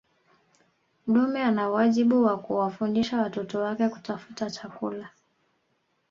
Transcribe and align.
dume 1.07 1.41
ana 1.43 1.69
wajibu 1.69 2.23
wa 2.23 2.37
kuwafundisha 2.37 3.21
watoto 3.21 3.59
wake 3.59 3.89
kutafuta 3.89 4.51
chakula 4.51 5.09